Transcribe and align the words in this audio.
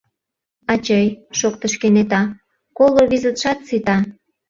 —Ачый,— 0.73 1.07
шоктыш 1.39 1.73
кенета,— 1.81 2.21
коло 2.77 3.01
визытшат 3.11 3.59
сита. 3.67 3.97